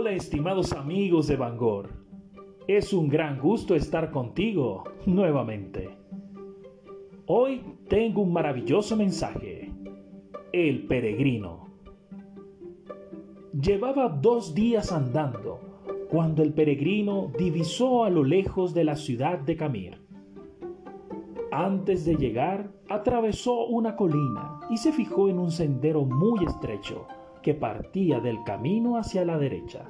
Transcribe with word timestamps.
Hola 0.00 0.12
estimados 0.12 0.72
amigos 0.74 1.26
de 1.26 1.34
Bangor. 1.34 1.90
Es 2.68 2.92
un 2.92 3.08
gran 3.08 3.40
gusto 3.40 3.74
estar 3.74 4.12
contigo 4.12 4.84
nuevamente. 5.06 5.90
Hoy 7.26 7.62
tengo 7.88 8.22
un 8.22 8.32
maravilloso 8.32 8.96
mensaje. 8.96 9.72
El 10.52 10.86
peregrino. 10.86 11.66
Llevaba 13.60 14.08
dos 14.08 14.54
días 14.54 14.92
andando 14.92 15.58
cuando 16.08 16.44
el 16.44 16.52
peregrino 16.54 17.32
divisó 17.36 18.04
a 18.04 18.10
lo 18.10 18.22
lejos 18.22 18.74
de 18.74 18.84
la 18.84 18.94
ciudad 18.94 19.40
de 19.40 19.56
Camir. 19.56 20.00
Antes 21.50 22.04
de 22.04 22.14
llegar, 22.14 22.70
atravesó 22.88 23.66
una 23.66 23.96
colina 23.96 24.60
y 24.70 24.76
se 24.76 24.92
fijó 24.92 25.28
en 25.28 25.40
un 25.40 25.50
sendero 25.50 26.04
muy 26.04 26.44
estrecho 26.44 27.08
que 27.42 27.54
partía 27.54 28.20
del 28.20 28.42
camino 28.44 28.96
hacia 28.96 29.24
la 29.24 29.38
derecha. 29.38 29.84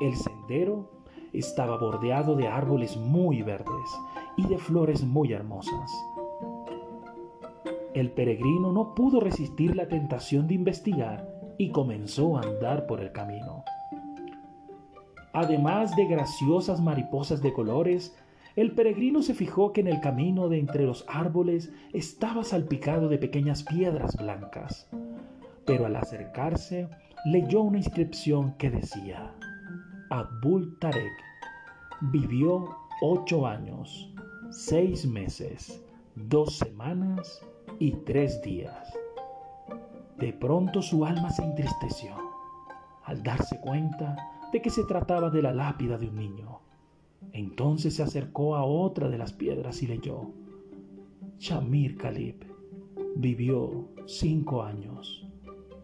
El 0.00 0.14
sendero 0.16 0.90
estaba 1.32 1.78
bordeado 1.78 2.36
de 2.36 2.48
árboles 2.48 2.96
muy 2.96 3.42
verdes 3.42 3.98
y 4.36 4.46
de 4.46 4.58
flores 4.58 5.04
muy 5.04 5.32
hermosas. 5.32 5.90
El 7.94 8.10
peregrino 8.10 8.72
no 8.72 8.94
pudo 8.94 9.20
resistir 9.20 9.76
la 9.76 9.88
tentación 9.88 10.48
de 10.48 10.54
investigar 10.54 11.28
y 11.58 11.70
comenzó 11.70 12.36
a 12.36 12.42
andar 12.42 12.86
por 12.86 13.00
el 13.00 13.12
camino. 13.12 13.64
Además 15.32 15.94
de 15.96 16.06
graciosas 16.06 16.80
mariposas 16.80 17.42
de 17.42 17.52
colores, 17.52 18.16
el 18.56 18.72
peregrino 18.72 19.22
se 19.22 19.34
fijó 19.34 19.72
que 19.72 19.80
en 19.80 19.88
el 19.88 20.00
camino 20.00 20.48
de 20.48 20.58
entre 20.58 20.84
los 20.84 21.04
árboles 21.08 21.72
estaba 21.92 22.44
salpicado 22.44 23.08
de 23.08 23.18
pequeñas 23.18 23.64
piedras 23.64 24.16
blancas 24.16 24.88
pero 25.66 25.86
al 25.86 25.96
acercarse 25.96 26.88
leyó 27.24 27.62
una 27.62 27.78
inscripción 27.78 28.54
que 28.58 28.70
decía, 28.70 29.34
Abul 30.10 30.78
Tarek 30.78 31.12
vivió 32.12 32.76
ocho 33.00 33.46
años, 33.46 34.12
seis 34.50 35.06
meses, 35.06 35.82
dos 36.14 36.56
semanas 36.58 37.44
y 37.78 37.92
tres 38.04 38.42
días. 38.42 38.92
De 40.18 40.32
pronto 40.32 40.82
su 40.82 41.04
alma 41.04 41.30
se 41.30 41.42
entristeció 41.42 42.14
al 43.04 43.22
darse 43.22 43.58
cuenta 43.60 44.16
de 44.52 44.62
que 44.62 44.70
se 44.70 44.84
trataba 44.84 45.30
de 45.30 45.42
la 45.42 45.52
lápida 45.52 45.98
de 45.98 46.08
un 46.08 46.16
niño. 46.16 46.60
Entonces 47.32 47.96
se 47.96 48.02
acercó 48.02 48.54
a 48.56 48.64
otra 48.64 49.08
de 49.08 49.18
las 49.18 49.32
piedras 49.32 49.82
y 49.82 49.86
leyó, 49.86 50.30
Shamir 51.38 51.96
Khalib 51.96 52.36
vivió 53.16 53.88
cinco 54.06 54.62
años, 54.62 55.26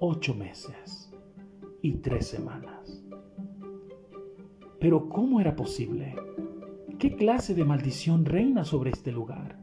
ocho 0.02 0.34
meses 0.34 1.12
y 1.82 1.92
tres 1.98 2.26
semanas. 2.26 3.04
Pero 4.80 5.10
¿cómo 5.10 5.40
era 5.40 5.54
posible? 5.54 6.16
¿Qué 6.98 7.14
clase 7.16 7.54
de 7.54 7.64
maldición 7.64 8.24
reina 8.24 8.64
sobre 8.64 8.90
este 8.90 9.12
lugar? 9.12 9.60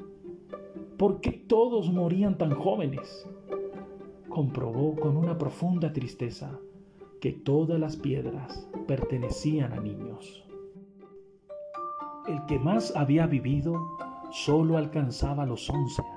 ¿Por 0.97 1.21
qué 1.21 1.31
todos 1.31 1.91
morían 1.91 2.37
tan 2.37 2.53
jóvenes? 2.53 3.27
Comprobó 4.29 4.95
con 4.95 5.17
una 5.17 5.39
profunda 5.39 5.91
tristeza 5.91 6.59
que 7.19 7.31
todas 7.31 7.79
las 7.79 7.97
piedras 7.97 8.69
pertenecían 8.87 9.73
a 9.73 9.79
niños. 9.79 10.45
El 12.27 12.45
que 12.45 12.59
más 12.59 12.95
había 12.95 13.25
vivido 13.25 13.73
solo 14.31 14.77
alcanzaba 14.77 15.47
los 15.47 15.67
once 15.67 16.01
años. 16.01 16.16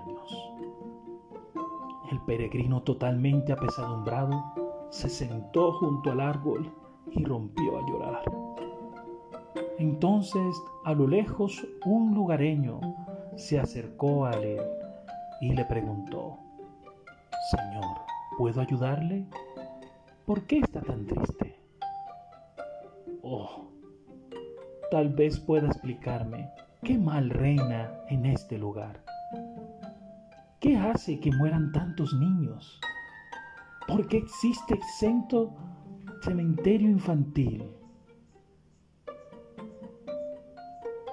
El 2.10 2.20
peregrino 2.22 2.82
totalmente 2.82 3.52
apesadumbrado 3.52 4.88
se 4.90 5.08
sentó 5.08 5.72
junto 5.74 6.10
al 6.10 6.20
árbol 6.20 6.72
y 7.12 7.24
rompió 7.24 7.78
a 7.78 7.88
llorar. 7.88 8.22
Entonces, 9.78 10.60
a 10.84 10.92
lo 10.92 11.06
lejos, 11.06 11.64
un 11.86 12.12
lugareño 12.12 12.80
se 13.36 13.60
acercó 13.60 14.26
a 14.26 14.32
él 14.32 14.60
y 15.40 15.54
le 15.54 15.64
preguntó, 15.64 16.36
Señor, 17.52 17.96
¿puedo 18.36 18.60
ayudarle? 18.60 19.24
¿Por 20.26 20.42
qué 20.46 20.58
está 20.58 20.80
tan 20.80 21.06
triste? 21.06 21.56
Oh, 23.22 23.70
tal 24.90 25.10
vez 25.10 25.38
pueda 25.38 25.68
explicarme 25.68 26.50
qué 26.82 26.98
mal 26.98 27.30
reina 27.30 28.02
en 28.08 28.26
este 28.26 28.58
lugar. 28.58 29.09
¿Qué 30.60 30.76
hace 30.76 31.18
que 31.18 31.32
mueran 31.32 31.72
tantos 31.72 32.12
niños? 32.12 32.78
¿Por 33.88 34.06
qué 34.06 34.18
existe 34.18 34.74
exento 34.74 35.56
cementerio 36.20 36.90
infantil? 36.90 37.64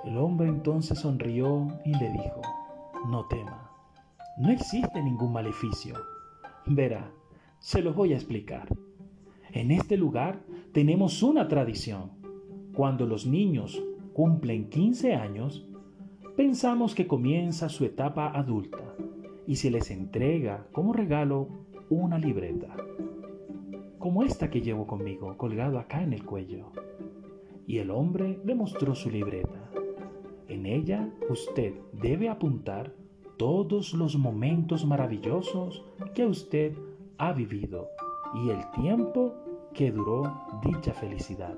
El 0.04 0.18
hombre 0.18 0.50
entonces 0.50 1.00
sonrió 1.00 1.66
y 1.86 1.98
le 1.98 2.12
dijo, 2.12 2.42
no 3.08 3.26
tema, 3.28 3.72
no 4.38 4.50
existe 4.50 5.02
ningún 5.02 5.32
maleficio. 5.32 5.96
Verá, 6.66 7.10
se 7.60 7.82
lo 7.82 7.94
voy 7.94 8.12
a 8.12 8.18
explicar. 8.18 8.68
En 9.54 9.72
este 9.72 9.96
lugar 9.96 10.42
tenemos 10.74 11.24
una 11.24 11.48
tradición. 11.48 12.12
Cuando 12.74 13.06
los 13.06 13.26
niños 13.26 13.82
cumplen 14.12 14.70
15 14.70 15.16
años, 15.16 15.66
pensamos 16.36 16.94
que 16.94 17.08
comienza 17.08 17.70
su 17.70 17.86
etapa 17.86 18.28
adulta 18.38 18.88
y 19.48 19.56
se 19.56 19.72
les 19.72 19.90
entrega 19.90 20.68
como 20.74 20.94
regalo 20.94 21.48
una 21.90 22.20
libreta, 22.20 22.76
como 23.98 24.24
esta 24.24 24.50
que 24.50 24.62
llevo 24.62 24.86
conmigo, 24.86 25.36
colgado 25.38 25.80
acá 25.80 26.04
en 26.04 26.12
el 26.14 26.26
cuello. 26.26 26.72
Y 27.66 27.80
el 27.80 27.90
hombre 27.90 28.40
le 28.44 28.56
mostró 28.56 28.94
su 28.94 29.10
libreta. 29.10 29.72
En 30.50 30.66
ella 30.66 31.10
usted 31.30 31.74
debe 31.94 32.30
apuntar 32.30 32.94
todos 33.38 33.94
los 33.94 34.18
momentos 34.18 34.86
maravillosos 34.86 35.86
que 36.14 36.26
usted 36.26 36.78
ha 37.18 37.32
vivido 37.32 37.88
y 38.44 38.50
el 38.50 38.60
tiempo 38.72 39.34
que 39.74 39.92
duró 39.92 40.42
dicha 40.64 40.94
felicidad. 40.94 41.58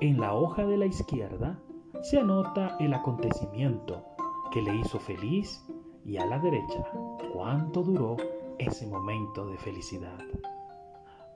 En 0.00 0.20
la 0.20 0.34
hoja 0.34 0.64
de 0.64 0.76
la 0.76 0.86
izquierda 0.86 1.60
se 2.02 2.18
anota 2.18 2.76
el 2.78 2.94
acontecimiento 2.94 4.04
que 4.50 4.62
le 4.62 4.76
hizo 4.76 4.98
feliz 4.98 5.64
y 6.04 6.16
a 6.16 6.26
la 6.26 6.38
derecha 6.38 6.84
cuánto 7.32 7.82
duró 7.82 8.16
ese 8.58 8.86
momento 8.86 9.46
de 9.46 9.58
felicidad. 9.58 10.18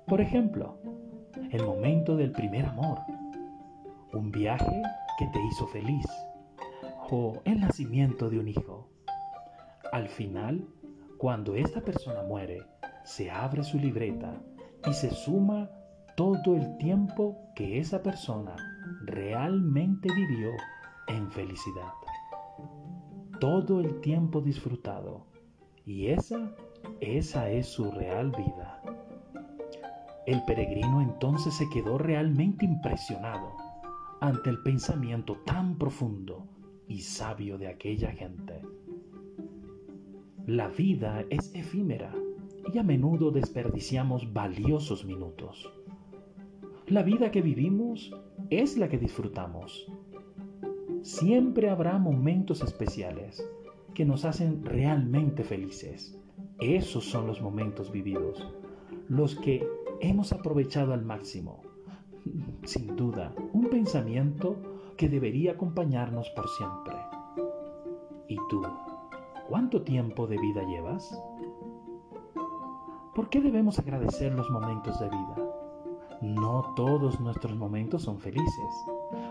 Por 0.06 0.20
ejemplo, 0.20 0.78
el 1.50 1.64
momento 1.64 2.16
del 2.16 2.32
primer 2.32 2.66
amor, 2.66 2.98
un 4.12 4.30
viaje 4.30 4.82
que 5.18 5.26
te 5.26 5.40
hizo 5.46 5.66
feliz 5.66 6.06
o 7.10 7.40
el 7.44 7.60
nacimiento 7.60 8.30
de 8.30 8.38
un 8.38 8.48
hijo. 8.48 8.88
Al 9.92 10.08
final, 10.08 10.66
cuando 11.18 11.54
esta 11.54 11.82
persona 11.82 12.22
muere, 12.22 12.62
se 13.04 13.30
abre 13.30 13.62
su 13.62 13.78
libreta 13.78 14.40
y 14.88 14.94
se 14.94 15.10
suma 15.10 15.70
todo 16.16 16.56
el 16.56 16.76
tiempo 16.78 17.36
que 17.54 17.78
esa 17.78 18.02
persona 18.02 18.56
realmente 19.04 20.08
vivió 20.14 20.50
en 21.08 21.30
felicidad 21.30 22.01
todo 23.42 23.80
el 23.80 24.00
tiempo 24.00 24.40
disfrutado. 24.40 25.26
Y 25.84 26.06
esa, 26.06 26.54
esa 27.00 27.50
es 27.50 27.66
su 27.66 27.90
real 27.90 28.30
vida. 28.30 28.80
El 30.28 30.44
peregrino 30.44 31.02
entonces 31.02 31.52
se 31.52 31.68
quedó 31.68 31.98
realmente 31.98 32.64
impresionado 32.64 33.48
ante 34.20 34.48
el 34.48 34.62
pensamiento 34.62 35.38
tan 35.44 35.76
profundo 35.76 36.46
y 36.86 37.00
sabio 37.00 37.58
de 37.58 37.66
aquella 37.66 38.12
gente. 38.12 38.62
La 40.46 40.68
vida 40.68 41.24
es 41.28 41.52
efímera 41.52 42.14
y 42.72 42.78
a 42.78 42.84
menudo 42.84 43.32
desperdiciamos 43.32 44.32
valiosos 44.32 45.04
minutos. 45.04 45.68
La 46.86 47.02
vida 47.02 47.32
que 47.32 47.42
vivimos 47.42 48.12
es 48.50 48.78
la 48.78 48.88
que 48.88 48.98
disfrutamos 48.98 49.90
siempre 51.02 51.68
habrá 51.68 51.98
momentos 51.98 52.62
especiales 52.62 53.44
que 53.94 54.04
nos 54.04 54.24
hacen 54.24 54.64
realmente 54.64 55.44
felices. 55.44 56.18
Esos 56.60 57.04
son 57.04 57.26
los 57.26 57.42
momentos 57.42 57.90
vividos, 57.90 58.46
los 59.08 59.34
que 59.34 59.66
hemos 60.00 60.32
aprovechado 60.32 60.94
al 60.94 61.04
máximo. 61.04 61.62
Sin 62.64 62.96
duda, 62.96 63.34
un 63.52 63.68
pensamiento 63.68 64.56
que 64.96 65.08
debería 65.08 65.52
acompañarnos 65.52 66.30
por 66.30 66.48
siempre. 66.48 66.94
¿Y 68.28 68.36
tú? 68.48 68.62
¿Cuánto 69.48 69.82
tiempo 69.82 70.26
de 70.26 70.38
vida 70.38 70.62
llevas? 70.62 71.20
¿Por 73.14 73.28
qué 73.28 73.40
debemos 73.40 73.78
agradecer 73.78 74.32
los 74.32 74.48
momentos 74.50 74.98
de 75.00 75.08
vida? 75.08 75.36
No 76.22 76.72
todos 76.76 77.20
nuestros 77.20 77.56
momentos 77.56 78.02
son 78.02 78.20
felices. 78.20 78.86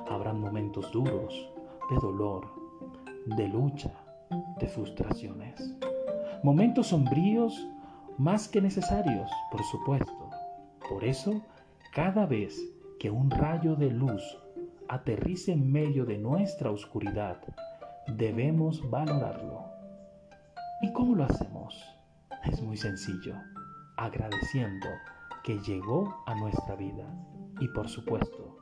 Habrán 0.09 0.41
momentos 0.41 0.91
duros, 0.91 1.49
de 1.91 1.97
dolor, 1.97 2.47
de 3.25 3.47
lucha, 3.47 3.91
de 4.59 4.67
frustraciones. 4.67 5.75
Momentos 6.41 6.87
sombríos 6.87 7.67
más 8.17 8.47
que 8.47 8.61
necesarios, 8.61 9.29
por 9.51 9.63
supuesto. 9.65 10.29
Por 10.89 11.03
eso 11.03 11.41
Cada 11.93 12.25
vez 12.25 12.57
que 12.99 13.11
un 13.11 13.29
rayo 13.29 13.75
de 13.75 13.89
luz 13.89 14.23
aterrice 14.87 15.51
en 15.51 15.69
medio 15.69 16.05
de 16.05 16.17
nuestra 16.17 16.71
oscuridad, 16.71 17.37
debemos 18.07 18.89
valorarlo. 18.89 19.65
¿Y 20.81 20.93
cómo 20.93 21.15
lo 21.15 21.25
hacemos? 21.25 21.83
Es 22.45 22.61
muy 22.61 22.77
sencillo, 22.77 23.35
agradeciendo 23.97 24.87
que 25.43 25.59
llegó 25.59 26.23
a 26.25 26.35
nuestra 26.35 26.75
vida 26.77 27.05
y 27.59 27.67
por 27.67 27.89
supuesto, 27.89 28.59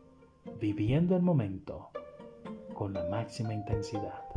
viviendo 0.60 1.16
el 1.16 1.22
momento 1.22 1.92
con 2.80 2.94
la 2.94 3.04
máxima 3.04 3.54
intensidad. 3.54 4.29